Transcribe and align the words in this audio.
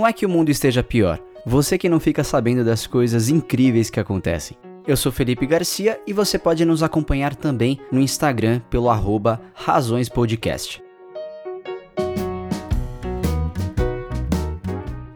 Não 0.00 0.06
é 0.06 0.14
que 0.14 0.24
o 0.24 0.30
mundo 0.30 0.48
esteja 0.48 0.82
pior, 0.82 1.20
você 1.44 1.76
que 1.76 1.86
não 1.86 2.00
fica 2.00 2.24
sabendo 2.24 2.64
das 2.64 2.86
coisas 2.86 3.28
incríveis 3.28 3.90
que 3.90 4.00
acontecem. 4.00 4.56
Eu 4.86 4.96
sou 4.96 5.12
Felipe 5.12 5.46
Garcia 5.46 6.00
e 6.06 6.12
você 6.14 6.38
pode 6.38 6.64
nos 6.64 6.82
acompanhar 6.82 7.36
também 7.36 7.78
no 7.92 8.00
Instagram 8.00 8.62
pelo 8.70 8.88
arroba 8.88 9.42
razõespodcast. 9.52 10.82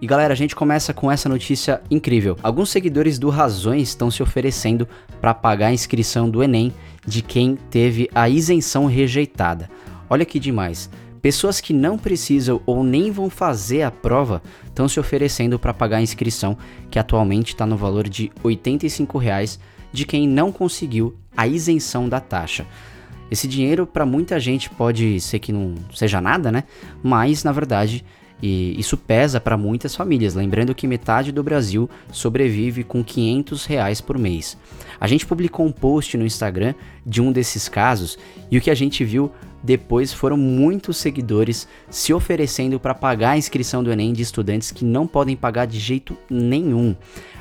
E 0.00 0.04
galera, 0.04 0.32
a 0.32 0.36
gente 0.36 0.56
começa 0.56 0.92
com 0.92 1.12
essa 1.12 1.28
notícia 1.28 1.80
incrível. 1.88 2.36
Alguns 2.42 2.70
seguidores 2.70 3.20
do 3.20 3.30
Razões 3.30 3.90
estão 3.90 4.10
se 4.10 4.20
oferecendo 4.20 4.88
para 5.20 5.32
pagar 5.32 5.68
a 5.68 5.72
inscrição 5.72 6.28
do 6.28 6.42
Enem 6.42 6.74
de 7.06 7.22
quem 7.22 7.54
teve 7.70 8.10
a 8.12 8.28
isenção 8.28 8.86
rejeitada. 8.86 9.70
Olha 10.10 10.24
que 10.24 10.40
demais. 10.40 10.90
Pessoas 11.22 11.60
que 11.60 11.72
não 11.72 11.96
precisam 11.96 12.60
ou 12.66 12.82
nem 12.82 13.12
vão 13.12 13.30
fazer 13.30 13.82
a 13.82 13.92
prova 13.92 14.42
estão 14.66 14.88
se 14.88 14.98
oferecendo 14.98 15.56
para 15.56 15.72
pagar 15.72 15.98
a 15.98 16.02
inscrição, 16.02 16.58
que 16.90 16.98
atualmente 16.98 17.50
está 17.54 17.64
no 17.64 17.76
valor 17.76 18.08
de 18.08 18.32
85 18.42 19.18
reais, 19.18 19.60
de 19.92 20.04
quem 20.04 20.26
não 20.26 20.50
conseguiu 20.50 21.14
a 21.36 21.46
isenção 21.46 22.08
da 22.08 22.18
taxa. 22.18 22.66
Esse 23.30 23.46
dinheiro 23.46 23.86
para 23.86 24.04
muita 24.04 24.40
gente 24.40 24.68
pode 24.68 25.20
ser 25.20 25.38
que 25.38 25.52
não 25.52 25.76
seja 25.94 26.20
nada, 26.20 26.50
né? 26.50 26.64
Mas 27.02 27.44
na 27.44 27.52
verdade 27.52 28.04
e 28.42 28.78
isso 28.78 28.96
pesa 28.96 29.40
para 29.40 29.56
muitas 29.56 29.94
famílias, 29.94 30.34
lembrando 30.34 30.74
que 30.74 30.86
metade 30.86 31.30
do 31.30 31.44
Brasil 31.44 31.88
sobrevive 32.10 32.82
com 32.82 33.04
500 33.04 33.64
reais 33.66 34.00
por 34.00 34.18
mês. 34.18 34.58
A 34.98 35.06
gente 35.06 35.24
publicou 35.24 35.64
um 35.64 35.70
post 35.70 36.16
no 36.16 36.26
Instagram 36.26 36.74
de 37.06 37.22
um 37.22 37.30
desses 37.30 37.68
casos 37.68 38.18
e 38.50 38.58
o 38.58 38.60
que 38.60 38.70
a 38.70 38.74
gente 38.74 39.04
viu 39.04 39.30
depois 39.62 40.12
foram 40.12 40.36
muitos 40.36 40.96
seguidores 40.96 41.68
se 41.88 42.12
oferecendo 42.12 42.80
para 42.80 42.94
pagar 42.94 43.30
a 43.30 43.38
inscrição 43.38 43.82
do 43.82 43.92
Enem 43.92 44.12
de 44.12 44.22
estudantes 44.22 44.72
que 44.72 44.84
não 44.84 45.06
podem 45.06 45.36
pagar 45.36 45.66
de 45.66 45.78
jeito 45.78 46.18
nenhum. 46.28 46.96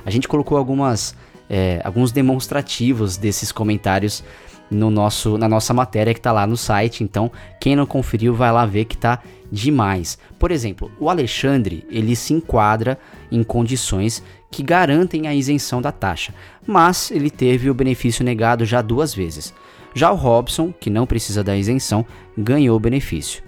A 0.06 0.12
gente 0.12 0.28
colocou 0.28 0.58
algumas, 0.58 1.16
é, 1.50 1.82
alguns 1.84 2.12
demonstrativos 2.12 3.18
desses 3.18 3.52
comentários 3.52 4.24
no 4.72 4.90
nosso, 4.90 5.38
na 5.38 5.50
nossa 5.50 5.74
matéria 5.74 6.14
que 6.14 6.20
está 6.20 6.32
lá 6.32 6.48
no 6.48 6.56
site. 6.56 7.04
Então, 7.04 7.30
quem 7.60 7.76
não 7.76 7.86
conferiu, 7.86 8.34
vai 8.34 8.52
lá 8.52 8.66
ver 8.66 8.86
que 8.86 8.96
está 8.96 9.22
demais. 9.52 10.18
Por 10.40 10.50
exemplo, 10.50 10.90
o 10.98 11.10
Alexandre 11.10 11.86
ele 11.90 12.16
se 12.16 12.34
enquadra 12.34 12.98
em 13.30 13.44
condições 13.44 14.24
que 14.50 14.64
garantem 14.64 15.28
a 15.28 15.36
isenção 15.36 15.82
da 15.82 15.92
taxa, 15.92 16.34
mas 16.66 17.12
ele 17.12 17.30
teve 17.30 17.70
o 17.70 17.74
benefício 17.74 18.24
negado 18.24 18.66
já 18.66 18.82
duas 18.82 19.14
vezes. 19.14 19.54
Já 19.94 20.10
o 20.12 20.16
Robson, 20.16 20.74
que 20.78 20.90
não 20.90 21.06
precisa 21.06 21.44
da 21.44 21.56
isenção, 21.56 22.06
ganhou 22.38 22.78
o 22.78 22.80
benefício. 22.80 23.44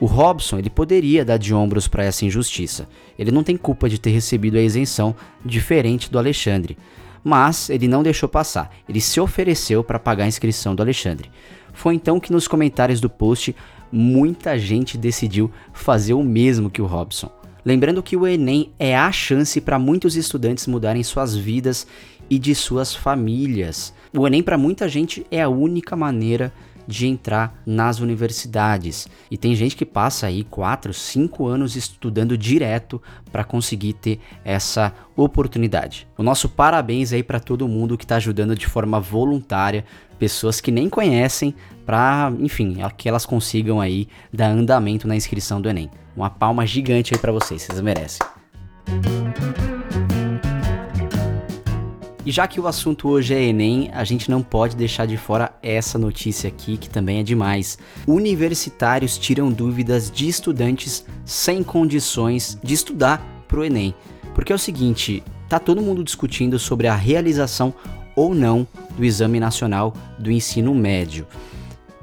O 0.00 0.06
Robson 0.06 0.58
ele 0.58 0.68
poderia 0.68 1.24
dar 1.24 1.38
de 1.38 1.54
ombros 1.54 1.88
para 1.88 2.04
essa 2.04 2.24
injustiça. 2.24 2.88
Ele 3.18 3.30
não 3.30 3.42
tem 3.42 3.56
culpa 3.56 3.88
de 3.88 3.98
ter 3.98 4.10
recebido 4.10 4.58
a 4.58 4.62
isenção, 4.62 5.14
diferente 5.44 6.10
do 6.10 6.18
Alexandre 6.18 6.76
mas 7.26 7.68
ele 7.70 7.88
não 7.88 8.04
deixou 8.04 8.28
passar. 8.28 8.70
Ele 8.88 9.00
se 9.00 9.18
ofereceu 9.18 9.82
para 9.82 9.98
pagar 9.98 10.22
a 10.22 10.28
inscrição 10.28 10.76
do 10.76 10.82
Alexandre. 10.84 11.28
Foi 11.72 11.92
então 11.92 12.20
que 12.20 12.30
nos 12.30 12.46
comentários 12.46 13.00
do 13.00 13.10
post 13.10 13.52
muita 13.90 14.56
gente 14.56 14.96
decidiu 14.96 15.50
fazer 15.72 16.14
o 16.14 16.22
mesmo 16.22 16.70
que 16.70 16.80
o 16.80 16.86
Robson. 16.86 17.28
Lembrando 17.64 18.00
que 18.00 18.16
o 18.16 18.28
Enem 18.28 18.70
é 18.78 18.96
a 18.96 19.10
chance 19.10 19.60
para 19.60 19.76
muitos 19.76 20.14
estudantes 20.14 20.68
mudarem 20.68 21.02
suas 21.02 21.34
vidas 21.34 21.84
e 22.30 22.38
de 22.38 22.54
suas 22.54 22.94
famílias. 22.94 23.92
O 24.16 24.24
Enem 24.24 24.40
para 24.40 24.56
muita 24.56 24.88
gente 24.88 25.26
é 25.28 25.42
a 25.42 25.48
única 25.48 25.96
maneira 25.96 26.52
de 26.86 27.06
entrar 27.06 27.60
nas 27.66 28.00
universidades. 28.00 29.08
E 29.30 29.36
tem 29.36 29.54
gente 29.54 29.76
que 29.76 29.84
passa 29.84 30.26
aí 30.26 30.44
4, 30.44 30.92
5 30.92 31.46
anos 31.46 31.76
estudando 31.76 32.36
direto 32.36 33.00
para 33.30 33.44
conseguir 33.44 33.94
ter 33.94 34.20
essa 34.44 34.92
oportunidade. 35.16 36.06
O 36.16 36.22
nosso 36.22 36.48
parabéns 36.48 37.12
aí 37.12 37.22
para 37.22 37.40
todo 37.40 37.68
mundo 37.68 37.96
que 37.96 38.04
está 38.04 38.16
ajudando 38.16 38.54
de 38.54 38.66
forma 38.66 39.00
voluntária, 39.00 39.84
pessoas 40.18 40.60
que 40.60 40.70
nem 40.70 40.88
conhecem, 40.88 41.54
para, 41.84 42.32
enfim, 42.40 42.78
que 42.96 43.08
elas 43.08 43.24
consigam 43.24 43.80
aí 43.80 44.08
dar 44.32 44.48
andamento 44.48 45.06
na 45.06 45.14
inscrição 45.14 45.60
do 45.60 45.68
Enem. 45.68 45.90
Uma 46.16 46.30
palma 46.30 46.66
gigante 46.66 47.14
aí 47.14 47.20
para 47.20 47.32
vocês, 47.32 47.62
vocês 47.62 47.80
merecem. 47.80 48.26
E 52.26 52.32
já 52.32 52.48
que 52.48 52.58
o 52.58 52.66
assunto 52.66 53.08
hoje 53.08 53.32
é 53.34 53.40
Enem, 53.40 53.88
a 53.92 54.02
gente 54.02 54.28
não 54.28 54.42
pode 54.42 54.74
deixar 54.74 55.06
de 55.06 55.16
fora 55.16 55.56
essa 55.62 55.96
notícia 55.96 56.48
aqui, 56.48 56.76
que 56.76 56.90
também 56.90 57.20
é 57.20 57.22
demais. 57.22 57.78
Universitários 58.04 59.16
tiram 59.16 59.52
dúvidas 59.52 60.10
de 60.10 60.26
estudantes 60.26 61.06
sem 61.24 61.62
condições 61.62 62.58
de 62.64 62.74
estudar 62.74 63.24
para 63.46 63.60
o 63.60 63.64
Enem. 63.64 63.94
Porque 64.34 64.52
é 64.52 64.56
o 64.56 64.58
seguinte, 64.58 65.22
tá 65.48 65.60
todo 65.60 65.80
mundo 65.80 66.02
discutindo 66.02 66.58
sobre 66.58 66.88
a 66.88 66.96
realização 66.96 67.72
ou 68.16 68.34
não 68.34 68.66
do 68.98 69.04
Exame 69.04 69.38
Nacional 69.38 69.94
do 70.18 70.32
Ensino 70.32 70.74
Médio. 70.74 71.28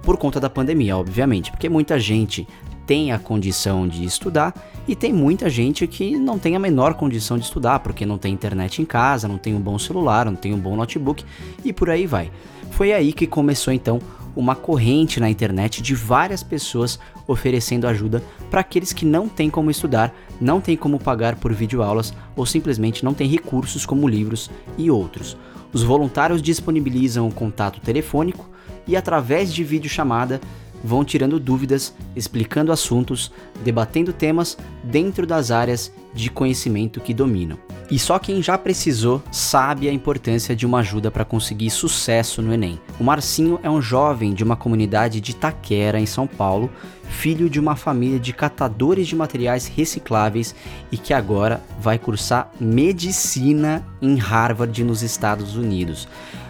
Por 0.04 0.16
conta 0.16 0.40
da 0.40 0.50
pandemia, 0.50 0.96
obviamente, 0.96 1.52
porque 1.52 1.68
muita 1.68 2.00
gente 2.00 2.48
tem 2.86 3.12
a 3.12 3.20
condição 3.20 3.88
de 3.88 4.04
estudar 4.04 4.54
e 4.88 4.96
tem 4.96 5.14
muita 5.14 5.50
gente 5.50 5.88
que 5.88 6.18
não 6.18 6.38
tem 6.38 6.56
a 6.56 6.60
menor 6.60 6.94
condição 6.96 7.38
de 7.38 7.46
estudar 7.46 7.80
porque 7.80 8.06
não 8.06 8.18
tem 8.18 8.34
internet 8.34 8.82
em 8.82 8.86
casa, 8.86 9.28
não 9.28 9.38
tem 9.38 9.56
um 9.56 9.60
bom 9.60 9.80
celular, 9.80 10.26
não 10.26 10.36
tem 10.36 10.54
um 10.54 10.60
bom 10.60 10.76
notebook 10.76 11.24
e 11.64 11.72
por 11.72 11.90
aí 11.90 12.06
vai. 12.06 12.32
Foi 12.72 12.92
aí 12.92 13.14
que 13.14 13.28
começou 13.28 13.74
então 13.74 14.00
uma 14.36 14.56
corrente 14.56 15.20
na 15.20 15.30
internet 15.30 15.82
de 15.82 15.94
várias 15.94 16.42
pessoas 16.42 17.00
oferecendo 17.28 17.88
ajuda 17.88 18.24
para 18.50 18.62
aqueles 18.62 18.92
que 18.92 19.06
não 19.06 19.30
têm 19.30 19.50
como 19.50 19.70
estudar, 19.70 20.14
não 20.42 20.60
têm 20.60 20.76
como 20.76 21.00
pagar 21.00 21.36
por 21.36 21.54
videoaulas 21.54 22.14
ou 22.36 22.46
simplesmente 22.46 23.06
não 23.06 23.14
têm 23.14 23.28
recursos 23.28 23.86
como 23.86 24.08
livros 24.08 24.50
e 24.78 24.90
outros. 24.90 25.38
Os 25.72 25.84
voluntários 25.84 26.42
disponibilizam 26.42 27.28
o 27.28 27.34
contato 27.34 27.80
telefônico 27.80 28.50
e 28.88 28.96
através 28.96 29.54
de 29.54 29.64
videochamada 29.64 30.42
vão 30.84 31.04
tirando 31.04 31.40
dúvidas, 31.40 31.94
explicando 32.16 32.72
assuntos, 32.72 33.32
debatendo 33.64 34.12
temas 34.12 34.58
dentro 34.84 35.26
das 35.26 35.50
áreas 35.50 35.92
de 36.14 36.30
conhecimento 36.30 37.00
que 37.00 37.14
dominam. 37.14 37.58
E 37.90 38.00
só 38.00 38.18
quem 38.18 38.42
já 38.42 38.58
precisou 38.58 39.22
sabe 39.32 39.88
a 39.88 39.94
importância 39.94 40.56
de 40.56 40.66
uma 40.66 40.80
ajuda 40.80 41.12
para 41.12 41.26
conseguir 41.26 41.70
sucesso 41.70 42.42
no 42.42 42.54
Enem. 42.54 42.80
O 43.00 43.04
Marcinho 43.04 43.60
é 43.62 43.70
um 43.70 43.82
jovem 43.82 44.34
de 44.34 44.44
uma 44.44 44.56
comunidade 44.56 45.22
de 45.22 45.36
Taquera, 45.36 46.00
em 46.00 46.06
São 46.06 46.26
Paulo, 46.26 46.70
filho 47.04 47.50
de 47.50 47.60
uma 47.60 47.76
família 47.76 48.20
de 48.20 48.34
catadores 48.34 49.08
de 49.08 49.16
materiais 49.16 49.68
recicláveis 49.68 50.56
e 50.92 50.98
que 50.98 51.14
agora 51.14 51.62
vai 51.80 52.00
cursar 52.00 52.52
medicina 52.60 53.86
em 54.02 54.16
Harvard, 54.16 54.84
nos 54.84 55.04
Estados 55.04 55.56
Unidos. 55.56 56.08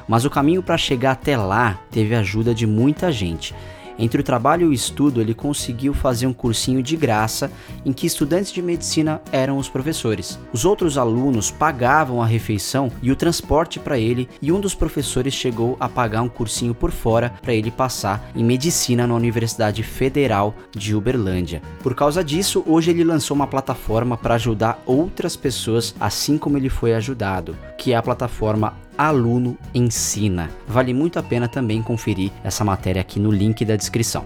Mas 0.07 0.25
o 0.25 0.29
caminho 0.29 0.61
para 0.61 0.77
chegar 0.77 1.11
até 1.11 1.37
lá 1.37 1.79
teve 1.91 2.15
a 2.15 2.19
ajuda 2.19 2.53
de 2.53 2.67
muita 2.67 3.11
gente. 3.11 3.53
Entre 3.97 4.21
o 4.21 4.23
trabalho 4.23 4.67
e 4.67 4.69
o 4.69 4.73
estudo, 4.73 5.21
ele 5.21 5.33
conseguiu 5.33 5.93
fazer 5.93 6.27
um 6.27 6.33
cursinho 6.33 6.81
de 6.81 6.95
graça 6.95 7.51
em 7.85 7.93
que 7.93 8.07
estudantes 8.07 8.51
de 8.51 8.61
medicina 8.61 9.21
eram 9.31 9.57
os 9.57 9.69
professores. 9.69 10.39
Os 10.51 10.65
outros 10.65 10.97
alunos 10.97 11.51
pagavam 11.51 12.21
a 12.21 12.25
refeição 12.25 12.91
e 13.01 13.11
o 13.11 13.15
transporte 13.15 13.79
para 13.79 13.97
ele, 13.97 14.27
e 14.41 14.51
um 14.51 14.59
dos 14.59 14.73
professores 14.73 15.33
chegou 15.33 15.77
a 15.79 15.87
pagar 15.87 16.21
um 16.21 16.29
cursinho 16.29 16.73
por 16.73 16.91
fora 16.91 17.33
para 17.41 17.53
ele 17.53 17.71
passar 17.71 18.31
em 18.35 18.43
medicina 18.43 19.05
na 19.05 19.13
Universidade 19.13 19.83
Federal 19.83 20.55
de 20.71 20.95
Uberlândia. 20.95 21.61
Por 21.81 21.95
causa 21.95 22.23
disso, 22.23 22.63
hoje 22.65 22.91
ele 22.91 23.03
lançou 23.03 23.35
uma 23.35 23.47
plataforma 23.47 24.17
para 24.17 24.35
ajudar 24.35 24.81
outras 24.85 25.35
pessoas 25.35 25.95
assim 25.99 26.37
como 26.37 26.57
ele 26.57 26.69
foi 26.69 26.93
ajudado, 26.93 27.55
que 27.77 27.93
é 27.93 27.95
a 27.95 28.01
plataforma 28.01 28.73
Aluno 28.97 29.57
Ensina. 29.73 30.49
Vale 30.67 30.93
muito 30.93 31.17
a 31.17 31.23
pena 31.23 31.47
também 31.47 31.81
conferir 31.81 32.31
essa 32.43 32.63
matéria 32.63 33.01
aqui 33.01 33.19
no 33.19 33.31
link 33.31 33.65
da 33.65 33.75
descrição. 33.75 34.25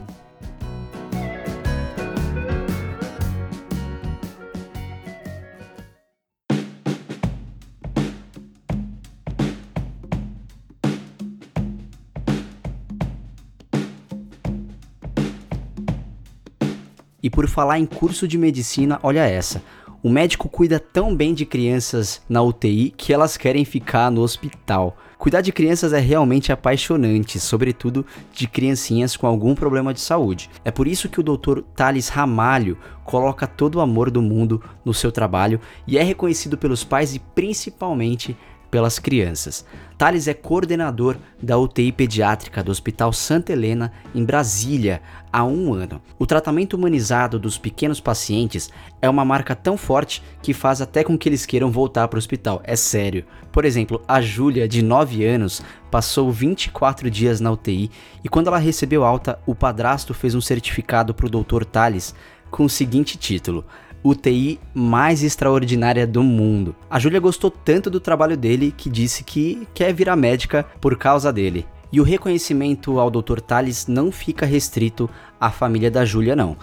E 17.28 17.30
por 17.30 17.46
falar 17.50 17.78
em 17.78 17.86
curso 17.86 18.26
de 18.26 18.38
medicina, 18.38 19.00
olha 19.04 19.28
essa. 19.28 19.62
O 20.08 20.10
médico 20.10 20.48
cuida 20.48 20.80
tão 20.80 21.14
bem 21.14 21.34
de 21.34 21.46
crianças 21.46 22.22
na 22.30 22.42
UTI 22.42 22.94
que 22.96 23.12
elas 23.12 23.36
querem 23.36 23.66
ficar 23.66 24.10
no 24.10 24.22
hospital. 24.22 24.96
Cuidar 25.18 25.42
de 25.42 25.52
crianças 25.52 25.92
é 25.92 26.00
realmente 26.00 26.50
apaixonante, 26.50 27.38
sobretudo 27.42 28.06
de 28.32 28.48
criancinhas 28.48 29.18
com 29.18 29.28
algum 29.28 29.54
problema 29.54 29.94
de 29.94 30.00
saúde. 30.00 30.50
É 30.64 30.72
por 30.72 30.88
isso 30.88 31.10
que 31.10 31.20
o 31.20 31.24
Dr. 31.24 31.60
Thales 31.76 32.08
Ramalho 32.08 32.78
coloca 33.04 33.46
todo 33.46 33.76
o 33.76 33.82
amor 33.82 34.10
do 34.10 34.22
mundo 34.22 34.64
no 34.86 34.94
seu 34.94 35.12
trabalho 35.12 35.60
e 35.86 35.98
é 35.98 36.04
reconhecido 36.04 36.58
pelos 36.58 36.86
pais 36.86 37.14
e 37.14 37.20
principalmente 37.20 38.34
pelas 38.70 39.00
crianças. 39.00 39.66
Thales 39.98 40.28
é 40.28 40.34
coordenador 40.34 41.18
da 41.42 41.58
UTI 41.58 41.92
pediátrica 41.92 42.64
do 42.64 42.72
Hospital 42.72 43.12
Santa 43.12 43.52
Helena, 43.52 43.92
em 44.14 44.24
Brasília, 44.24 45.02
há 45.34 45.44
um 45.44 45.74
ano. 45.74 46.00
O 46.20 46.26
tratamento 46.26 46.76
humanizado 46.76 47.40
dos 47.40 47.58
pequenos 47.58 48.00
pacientes 48.00 48.70
é 49.02 49.10
uma 49.10 49.26
marca 49.26 49.56
tão 49.56 49.76
forte 49.76 50.22
que 50.42 50.54
faz 50.54 50.82
até 50.82 51.04
com 51.04 51.18
que 51.18 51.28
eles 51.28 51.46
queiram 51.46 51.72
voltar 51.72 52.08
para 52.08 52.18
o 52.18 52.20
hospital. 52.20 52.62
É 52.64 52.76
sério. 52.76 53.26
Por 53.52 53.66
exemplo, 53.66 54.02
a 54.08 54.22
Júlia, 54.22 54.68
de 54.68 54.84
9 54.84 55.26
anos, 55.26 55.64
passou 55.90 56.32
24 56.32 57.10
dias 57.10 57.40
na 57.40 57.52
UTI 57.52 57.90
e 58.24 58.30
quando 58.30 58.48
ela 58.48 58.60
recebeu 58.60 59.04
alta, 59.04 59.40
o 59.48 59.56
padrasto 59.56 60.14
fez 60.14 60.36
um 60.36 60.42
certificado 60.42 61.14
para 61.14 61.26
o 61.26 61.30
Dr. 61.30 61.66
Thales 61.66 62.14
com 62.52 62.66
o 62.66 62.70
seguinte 62.70 63.18
título: 63.18 63.66
UTI 64.10 64.60
mais 64.74 65.24
extraordinária 65.24 66.08
do 66.08 66.24
mundo. 66.24 66.76
A 66.90 67.00
Júlia 67.00 67.20
gostou 67.20 67.52
tanto 67.52 67.90
do 67.90 68.00
trabalho 68.00 68.38
dele 68.38 68.74
que 68.76 68.90
disse 68.90 69.24
que 69.24 69.68
quer 69.74 69.94
virar 69.94 70.16
médica 70.16 70.66
por 70.80 70.98
causa 70.98 71.32
dele. 71.32 71.66
E 71.92 72.02
o 72.02 72.04
reconhecimento 72.04 73.00
ao 73.00 73.10
Dr. 73.10 73.40
Tales 73.40 73.88
não 73.88 74.12
fica 74.12 74.46
restrito 74.46 75.10
à 75.40 75.50
família 75.50 75.90
da 75.90 76.04
Júlia, 76.04 76.36
não. 76.36 76.58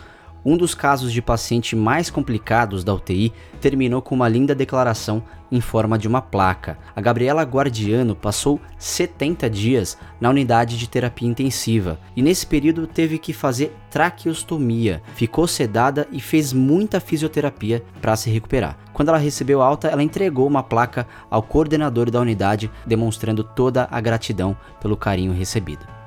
Um 0.44 0.58
dos 0.58 0.74
casos 0.74 1.10
de 1.10 1.22
paciente 1.22 1.74
mais 1.74 2.10
complicados 2.10 2.84
da 2.84 2.92
UTI 2.92 3.32
terminou 3.62 4.02
com 4.02 4.14
uma 4.14 4.28
linda 4.28 4.54
declaração 4.54 5.22
em 5.50 5.58
forma 5.58 5.98
de 5.98 6.06
uma 6.06 6.20
placa. 6.20 6.76
A 6.94 7.00
Gabriela 7.00 7.42
Guardiano 7.44 8.14
passou 8.14 8.60
70 8.78 9.48
dias 9.48 9.96
na 10.20 10.28
unidade 10.28 10.76
de 10.76 10.86
terapia 10.86 11.28
intensiva 11.28 11.98
e 12.14 12.20
nesse 12.20 12.46
período 12.46 12.86
teve 12.86 13.18
que 13.18 13.32
fazer 13.32 13.74
traqueostomia, 13.88 15.02
ficou 15.14 15.46
sedada 15.46 16.06
e 16.12 16.20
fez 16.20 16.52
muita 16.52 17.00
fisioterapia 17.00 17.82
para 18.02 18.14
se 18.14 18.28
recuperar. 18.28 18.76
Quando 18.92 19.08
ela 19.08 19.18
recebeu 19.18 19.62
alta, 19.62 19.88
ela 19.88 20.02
entregou 20.02 20.46
uma 20.46 20.62
placa 20.62 21.06
ao 21.30 21.42
coordenador 21.42 22.10
da 22.10 22.20
unidade, 22.20 22.70
demonstrando 22.86 23.42
toda 23.42 23.88
a 23.90 24.00
gratidão 24.00 24.54
pelo 24.78 24.96
carinho 24.96 25.32
recebido. 25.32 26.03